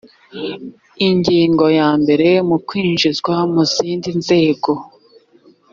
ingingo 1.07 1.65
yambere 1.79 2.29
ukwinjizwa 2.57 3.35
mu 3.53 3.61
zindi 3.71 4.09
nzego 4.19 4.71